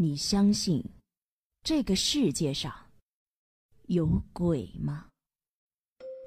[0.00, 0.80] 你相信
[1.64, 2.72] 这个世界上
[3.88, 5.06] 有鬼吗？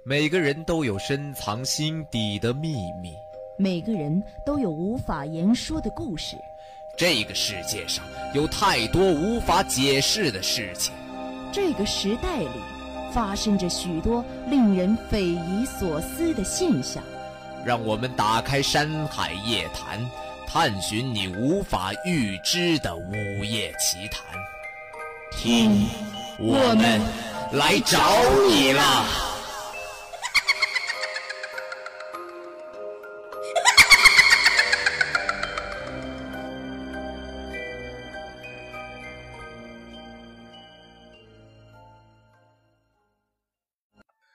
[0.05, 3.13] 每个人都有深藏心底的秘密，
[3.57, 6.35] 每个人都有无法言说的故事。
[6.97, 8.03] 这个世界上
[8.33, 10.93] 有太多无法解释的事情，
[11.53, 12.49] 这个时代里
[13.13, 17.01] 发生着许多令人匪夷所思的现象。
[17.65, 19.97] 让我们打开《山海夜谈》。
[20.53, 24.21] 探寻你无法预知的午夜奇谈，
[25.31, 25.87] 听，
[26.37, 26.99] 我们
[27.57, 27.97] 来找
[28.49, 29.05] 你了。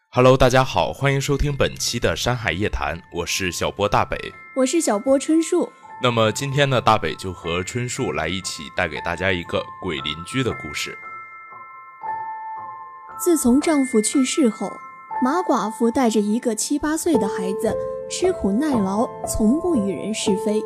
[0.08, 4.16] Hello，大家好，欢迎收听本期的《山海夜谈》，我是小波大北，
[4.56, 5.70] 我是小波春树。
[6.02, 10.96] 那么今天呢，大北就和春树来一起带给大家一个鬼邻居的故事。
[13.18, 14.70] 自从丈夫去世后，
[15.22, 17.74] 马寡妇带着一个七八岁的孩子，
[18.10, 20.62] 吃苦耐劳，从不与人是非。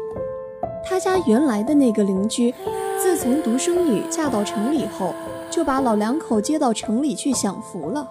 [0.84, 2.52] 她家原来的那个邻居，
[2.98, 5.14] 自从独生女嫁到城里后，
[5.48, 8.04] 就把老两口接到城里去享福了。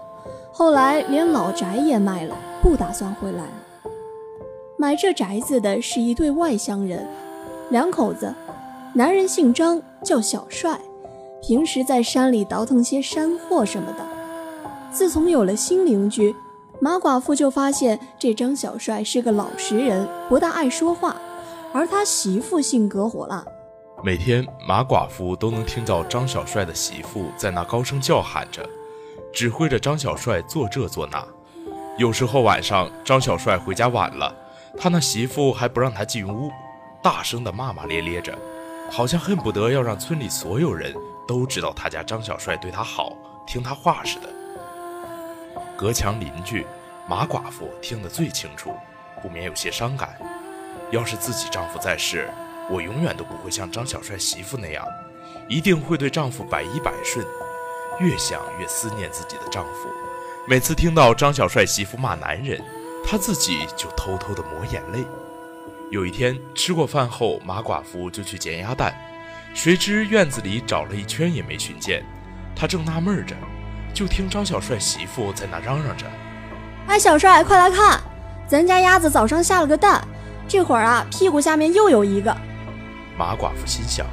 [0.54, 3.44] 后来连老宅也卖了，不打算回来。
[4.82, 7.06] 买这宅子的是一对外乡人，
[7.70, 8.34] 两口子，
[8.94, 10.80] 男人姓张，叫小帅，
[11.42, 14.08] 平时在山里倒腾些山货什么的。
[14.90, 16.34] 自从有了新邻居，
[16.80, 21.18] 马寡妇就发现这张小帅是个老实人，不大爱说话，
[21.74, 23.44] 而他媳妇性格火辣。
[24.02, 28.66] 每天马寡妇都能听到张小帅的媳妇在那高声叫喊着，
[29.34, 31.22] 指挥着张小帅做这做那。
[31.98, 34.34] 有时候晚上张小帅回家晚了。
[34.78, 36.52] 他那媳妇还不让他进屋，
[37.02, 38.38] 大声的骂骂咧咧着，
[38.92, 40.94] 好像恨不得要让村里所有人
[41.28, 44.30] 都知道他家张小帅对他好，听他话似的。
[45.78, 46.66] 隔墙邻居
[47.08, 48.74] 马寡妇听得最清楚，
[49.22, 50.18] 不免有些伤感。
[50.92, 52.30] 要是自己丈夫在世，
[52.70, 54.86] 我永远都不会像张小帅媳妇那样，
[55.48, 57.26] 一定会对丈夫百依百顺。
[58.00, 59.90] 越想越思念自己的丈夫，
[60.48, 62.64] 每次听到张小帅媳妇骂男人。
[63.06, 65.06] 他自己就偷偷的抹眼泪。
[65.92, 68.94] 有一天吃过饭后，马寡妇就去捡鸭蛋，
[69.56, 72.06] 谁知院子里找了一圈也没寻见。
[72.56, 73.36] 他正纳闷着，
[73.94, 76.06] 就听张小帅媳妇在那嚷嚷着
[76.88, 78.00] ：“哎，小帅，快来看，
[78.48, 80.06] 咱家鸭子早上下了个蛋，
[80.48, 82.36] 这会儿啊，屁股下面又有一个。”
[83.18, 84.06] 马寡妇心想：“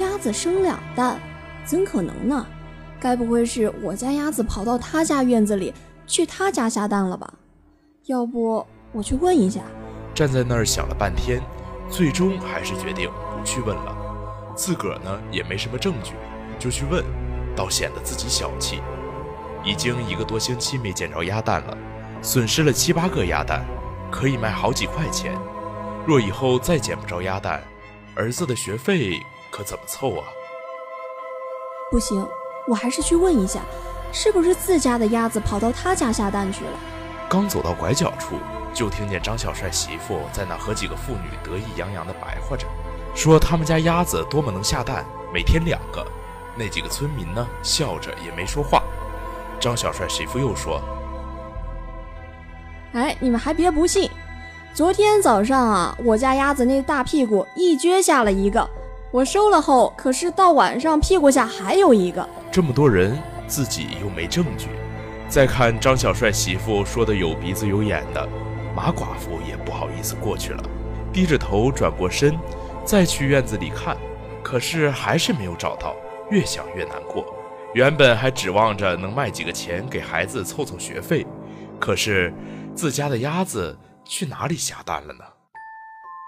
[0.00, 1.18] 鸭子生两蛋，
[1.64, 2.46] 怎可能呢？
[3.00, 5.72] 该不会是我家鸭子跑到他家院子里
[6.06, 7.32] 去他家下蛋了吧？”
[8.08, 9.60] 要不我去问一下。
[10.14, 11.42] 站在那儿想了半天，
[11.90, 13.94] 最终还是决定不去问了。
[14.56, 16.14] 自个儿呢也没什么证据，
[16.58, 17.04] 就去问，
[17.54, 18.80] 倒显得自己小气。
[19.62, 21.76] 已经一个多星期没捡着鸭蛋了，
[22.22, 23.62] 损失了七八个鸭蛋，
[24.10, 25.38] 可以卖好几块钱。
[26.06, 27.62] 若以后再捡不着鸭蛋，
[28.16, 29.20] 儿子的学费
[29.50, 30.24] 可怎么凑啊？
[31.90, 32.26] 不行，
[32.66, 33.60] 我还是去问一下，
[34.12, 36.70] 是不是自家的鸭子跑到他家下蛋去了？
[37.28, 38.36] 刚走到拐角处，
[38.72, 42.66] 就听见张小帅媳妇在那和几个妇女得意洋洋地白话着，
[43.14, 46.06] 说他们家鸭子多么能下蛋，每天两个。
[46.56, 48.82] 那几个村民呢，笑着也没说话。
[49.60, 50.80] 张小帅媳妇又说
[52.94, 54.10] ：“哎，你们还别不信，
[54.72, 58.66] 昨天早上啊，我家鸭子那大屁股一撅下了一个，
[59.10, 62.26] 我收了后，可是到晚上屁股下还有一个。
[62.50, 64.68] 这么多人，自己又没证据。”
[65.28, 68.26] 再看张小帅媳妇说的有鼻子有眼的，
[68.74, 70.62] 马寡妇也不好意思过去了，
[71.12, 72.34] 低着头转过身，
[72.82, 73.94] 再去院子里看，
[74.42, 75.94] 可是还是没有找到，
[76.30, 77.26] 越想越难过。
[77.74, 81.26] 原本还指望着能卖几个钱给孩子凑凑学费，
[81.78, 82.32] 可是
[82.74, 85.24] 自家的鸭子去哪里下蛋了呢？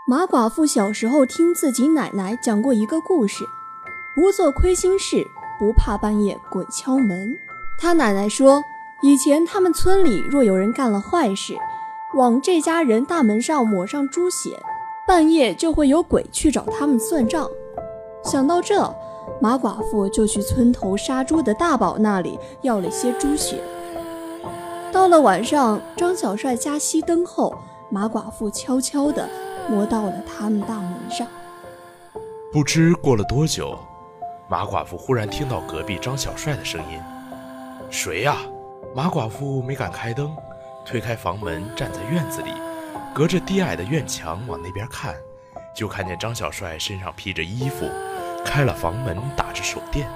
[0.06, 3.44] 马寡妇小时候听自己奶奶讲过一个故事：
[4.14, 5.26] 不做亏心事，
[5.58, 7.34] 不怕半夜鬼敲门。
[7.78, 8.62] 她奶奶说。
[9.02, 11.56] 以前他们村里若有人干了坏事，
[12.14, 14.58] 往这家人大门上抹上猪血，
[15.06, 17.48] 半夜就会有鬼去找他们算账。
[18.22, 18.94] 想到这，
[19.40, 23.62] 马寡妇就去村头杀猪的大宝那里要了些猪血。
[24.92, 27.56] 到了晚上，张小帅家熄灯后，
[27.90, 29.26] 马寡妇悄悄地
[29.66, 31.26] 摸到了他们大门上。
[32.52, 33.78] 不知过了多久，
[34.50, 37.00] 马寡妇忽然听到隔壁张小帅的声音
[37.88, 38.36] ：“谁呀？”
[38.92, 40.36] 马寡妇没敢开灯，
[40.84, 42.52] 推开房门，站在院子里，
[43.14, 45.14] 隔着低矮的院墙往那边看，
[45.72, 47.88] 就看见张小帅身上披着衣服，
[48.44, 50.08] 开了房门，打着手电，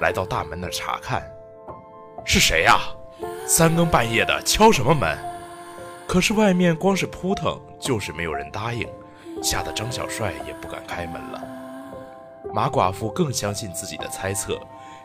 [0.00, 1.28] 来到大门那儿查看。
[2.24, 2.78] 是谁呀？
[3.48, 5.18] 三更半夜的敲什么门？
[6.06, 8.88] 可是外面光是扑腾，就是没有人答应，
[9.42, 11.42] 吓得张小帅也不敢开门了。
[12.54, 14.56] 马寡妇更相信自己的猜测，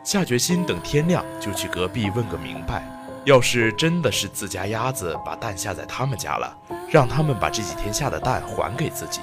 [0.04, 2.84] 下决心等天亮就去隔壁问个明白。
[3.26, 6.56] 要是真的是自家鸭子把蛋下在他们家了，
[6.88, 9.18] 让他们把这几天下的蛋还给自己。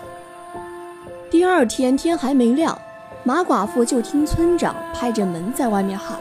[1.31, 2.77] 第二天天还没亮，
[3.23, 6.17] 马寡妇就听村长拍着门在外面喊。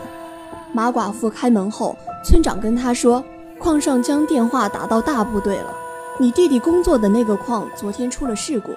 [0.72, 3.22] 马寡妇开门后，村长跟他说
[3.58, 5.74] ：“矿上将电话打到大部队了，
[6.20, 8.76] 你弟弟工作的那个矿昨天出了事故，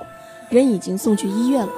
[0.50, 1.72] 人已经送去医院了，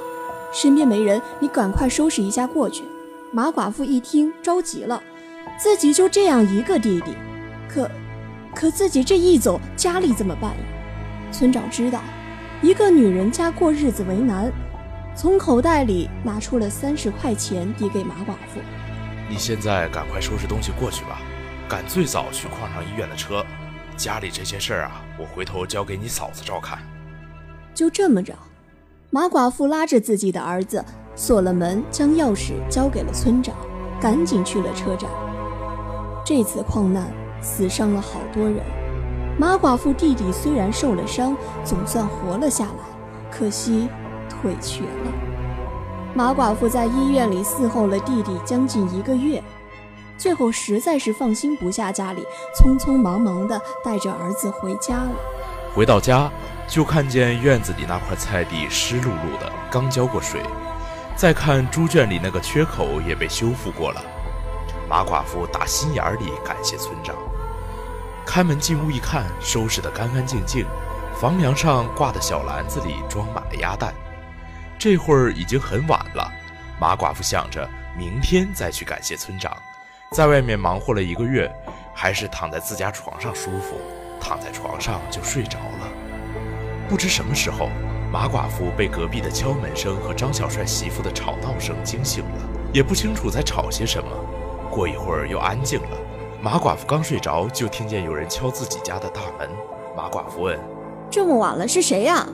[0.50, 2.84] 身边没人，你赶快收拾一下过去。”
[3.30, 5.02] 马寡妇一听着急了，
[5.58, 7.12] 自己就这样一个弟弟，
[7.68, 7.90] 可，
[8.54, 10.58] 可自己这一走，家里怎么办呀？
[11.32, 12.00] 村长知道，
[12.62, 14.50] 一个女人家过日子为难，
[15.14, 18.60] 从口袋里拿出了三十块钱递给马寡妇。
[19.28, 21.20] 你现在赶快收拾东西过去吧，
[21.68, 23.44] 赶最早去矿上医院的车。
[23.96, 26.78] 家里这些事儿啊，我回头交给你嫂子照看。
[27.74, 28.32] 就这么着，
[29.10, 30.84] 马寡妇拉着自己的儿子
[31.16, 33.54] 锁了门，将钥匙交给了村长，
[34.00, 35.10] 赶紧去了车站。
[36.28, 37.10] 这次矿难
[37.40, 38.56] 死伤了好多人，
[39.38, 41.34] 马寡妇弟弟虽然受了伤，
[41.64, 42.84] 总算活了下来，
[43.30, 43.88] 可惜
[44.28, 45.12] 腿瘸了。
[46.12, 49.42] 马寡妇在医院里伺候了弟弟将近一个月，
[50.18, 52.22] 最后实在是放心不下家里，
[52.54, 55.12] 匆匆忙忙的带着儿子回家了。
[55.74, 56.30] 回到家，
[56.68, 60.42] 就看见院子里那块菜地湿漉漉的，刚浇过水；
[61.16, 64.02] 再看猪圈里那个缺口也被修复过了。
[64.88, 67.14] 马寡妇打心眼里感谢村长。
[68.24, 70.66] 开门进屋一看，收拾得干干净净，
[71.20, 73.92] 房梁上挂的小篮子里装满了鸭蛋。
[74.78, 76.32] 这会儿已经很晚了，
[76.80, 79.56] 马寡妇想着明天再去感谢村长。
[80.12, 81.52] 在外面忙活了一个月，
[81.94, 83.78] 还是躺在自家床上舒服，
[84.20, 85.88] 躺在床上就睡着了。
[86.88, 87.70] 不知什么时候，
[88.10, 94.08] 马寡妇被隔壁的敲门声和张小帅媳妇的吵闹声惊醒了，也不清楚在吵些什么。
[94.78, 95.98] 过一会儿又安静了。
[96.40, 99.50] 马寡妇刚睡着，就听见有人敲自己家的大门。
[99.96, 100.56] 马寡妇问
[101.10, 102.24] ：“这么晚了，是谁呀？”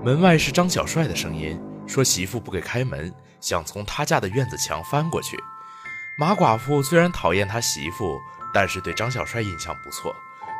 [0.00, 5.36] 门外是张小帅的声音，说媳妇不给开门，想从他家的院子墙翻过去。
[6.16, 8.16] 马寡妇虽然讨厌他媳妇，
[8.54, 10.14] 但是对张小帅印象不错，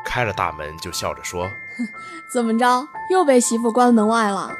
[0.05, 1.49] 开了大门就笑着说
[2.29, 4.59] ：“怎么着，又被媳妇关门外了？”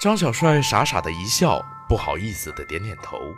[0.00, 3.34] 张小帅傻傻的一笑，不好意思的点点头。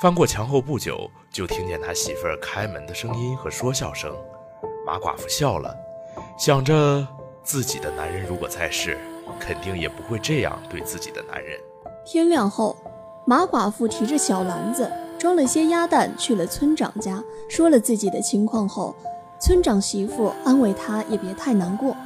[0.00, 4.12] 翻过墙后不久，就听见他媳妇儿开门的声音和说笑声。
[4.84, 5.74] 马寡妇笑了，
[6.36, 7.06] 想着
[7.42, 8.98] 自己的男人如果在世。
[9.40, 11.58] 肯定也不会这样对自己的男人。
[12.04, 12.76] 天亮后，
[13.26, 14.88] 马寡妇提着小篮子，
[15.18, 18.94] 装了些鸭蛋去了村长家，说了自己的情况后，
[19.40, 21.96] 村长媳妇安慰她也别太难过，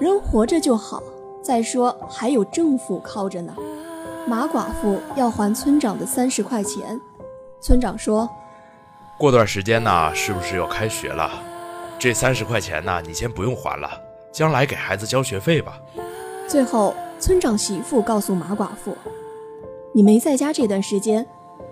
[0.00, 1.02] 人活着就好。
[1.42, 3.54] 再说还有政府靠着呢。
[4.26, 7.00] 马寡妇要还村长的三十块钱，
[7.60, 8.28] 村长说
[9.18, 11.30] ：“过段时间呢，是不是要开学了？
[11.98, 13.90] 这三十块钱呢，你先不用还了，
[14.30, 15.78] 将来给孩子交学费吧。”
[16.46, 18.96] 最后，村长媳妇告诉马寡妇
[19.92, 21.26] ：“你没在家这段时间，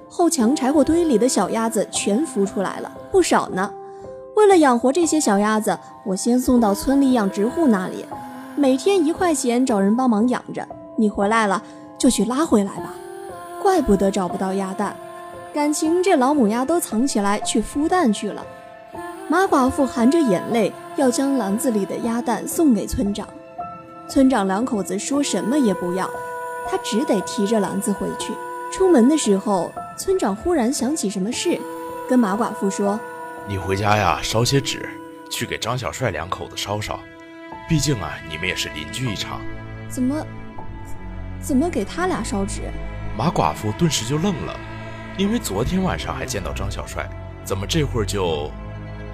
[0.08, 3.72] 后墙柴火堆里的小鸭子全孵出来了，不少呢。
[4.34, 8.04] 为了养活这些小鸭子，我先送到村里养殖户那里，
[8.56, 10.66] 每天一块钱，找人帮忙养着。
[10.96, 11.62] 你回来了
[11.96, 12.94] 就去拉回来吧。
[13.62, 14.96] 怪不得找不到鸭蛋，
[15.54, 18.44] 感情这老母鸭都藏起来去孵蛋去了。”
[19.30, 23.26] 马寡妇含着眼泪要将篮子里的鸭蛋送给村长。
[24.08, 26.10] 村长两口子说什么也不要，
[26.68, 28.32] 他只得提着篮子回去。
[28.72, 31.58] 出门的时候，村长忽然想起什么事，
[32.08, 32.98] 跟马寡妇说
[33.48, 34.88] ：“你回家呀，烧些纸，
[35.30, 36.98] 去给张小帅两口子烧烧。
[37.68, 39.40] 毕竟啊，你们也是邻居一场。”
[39.88, 40.26] 怎么，
[41.40, 42.62] 怎么给他俩烧纸？
[43.16, 44.54] 马寡妇顿时就愣了，
[45.16, 47.08] 因为昨天晚上还见到张小帅，
[47.44, 48.50] 怎么这会儿就……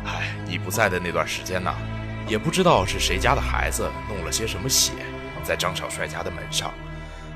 [0.07, 1.71] 哎，你不在的那段时间呢？
[2.27, 4.93] 也不知道是谁家的孩子弄了些什么血，
[5.43, 6.71] 在张小帅家的门上，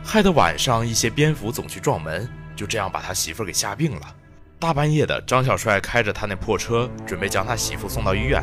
[0.03, 4.15] 害得晚上一些蝙蝠总去撞门，就这样把他媳妇给吓病了。
[4.59, 8.43] 大半夜的，张小帅开着他那破车，准备将他媳妇送到医院，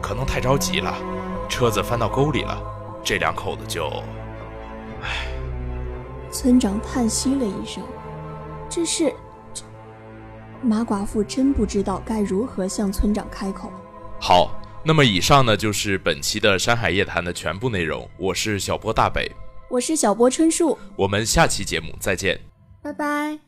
[0.00, 0.94] 可能太着急了，
[1.48, 2.62] 车子翻到沟里了，
[3.02, 4.04] 这两口子就……
[5.02, 5.26] 唉。
[6.30, 7.82] 村长叹息了一声，
[8.68, 9.12] 这是……
[10.62, 13.72] 马寡妇真不知道该如何向村长开口。
[14.20, 14.54] 好。
[14.84, 18.08] 那么以上呢就是本期的《山海夜谈》的全部内容。
[18.16, 19.30] 我是小波大北，
[19.68, 22.40] 我是小波春树，我们下期节目再见，
[22.80, 23.47] 拜拜。